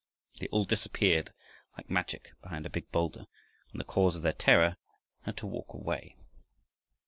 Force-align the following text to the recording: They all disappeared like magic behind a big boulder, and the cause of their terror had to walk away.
They 0.39 0.47
all 0.47 0.65
disappeared 0.65 1.31
like 1.77 1.91
magic 1.91 2.31
behind 2.41 2.65
a 2.65 2.71
big 2.71 2.89
boulder, 2.91 3.27
and 3.71 3.79
the 3.79 3.83
cause 3.85 4.15
of 4.15 4.23
their 4.23 4.33
terror 4.33 4.77
had 5.25 5.37
to 5.37 5.45
walk 5.45 5.75
away. 5.75 6.17